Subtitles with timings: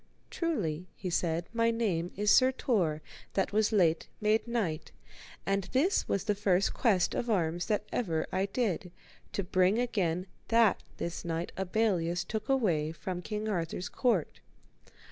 [0.31, 3.03] Truly, he said, my name is Sir Tor
[3.35, 4.91] that was late made knight,
[5.45, 8.91] and this was the first quest of arms that ever I did,
[9.33, 14.39] to bring again that this knight Abelleus took away from King Arthur's court.